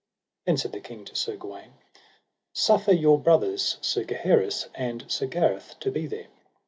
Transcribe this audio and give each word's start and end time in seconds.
Then 0.45 0.57
said 0.57 0.71
the 0.71 0.79
king 0.79 1.05
to 1.05 1.15
Sir 1.15 1.35
Gawaine: 1.35 1.73
Suffer 2.53 2.91
your 2.91 3.19
brothers 3.19 3.77
Sir 3.81 4.03
Gaheris 4.03 4.67
and 4.73 5.05
Sir 5.11 5.27
Gareth 5.27 5.75
to 5.81 5.91
be 5.91 6.07
there. 6.07 6.25